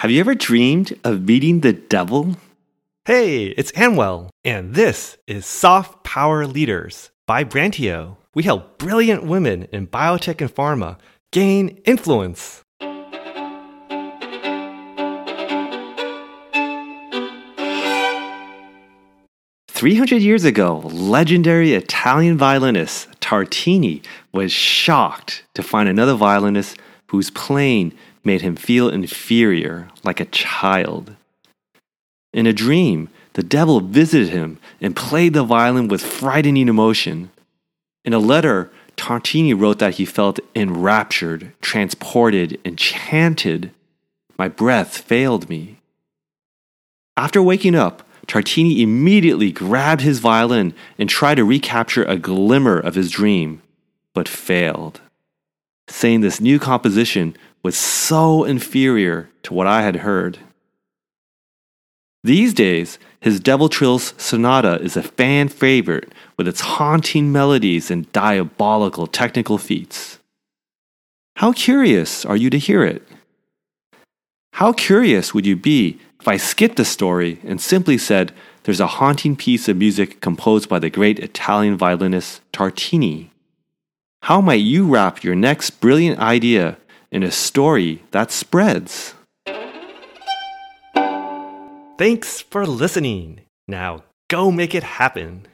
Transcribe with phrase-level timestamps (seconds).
[0.00, 2.36] Have you ever dreamed of meeting the devil?
[3.04, 8.16] Hey, it's Anwell, and this is Soft Power Leaders by Brantio.
[8.34, 10.96] We help brilliant women in biotech and pharma
[11.32, 12.62] gain influence.
[19.68, 26.78] Three hundred years ago, legendary Italian violinist Tartini was shocked to find another violinist
[27.10, 27.92] whose playing
[28.22, 31.16] made him feel inferior, like a child.
[32.32, 37.30] In a dream, the devil visited him and played the violin with frightening emotion.
[38.04, 43.72] In a letter, Tartini wrote that he felt enraptured, transported, enchanted.
[44.38, 45.78] My breath failed me.
[47.16, 52.94] After waking up, Tartini immediately grabbed his violin and tried to recapture a glimmer of
[52.94, 53.62] his dream,
[54.14, 55.00] but failed,
[55.90, 60.38] saying this new composition was so inferior to what I had heard.
[62.22, 68.10] These days, his Devil's Trill Sonata is a fan favorite with its haunting melodies and
[68.12, 70.18] diabolical technical feats.
[71.36, 73.06] How curious are you to hear it?
[74.54, 78.32] How curious would you be if I skipped the story and simply said
[78.64, 83.30] there's a haunting piece of music composed by the great Italian violinist Tartini?
[84.24, 86.76] How might you wrap your next brilliant idea
[87.10, 89.14] in a story that spreads?
[91.98, 93.40] Thanks for listening.
[93.66, 95.46] Now go make it happen.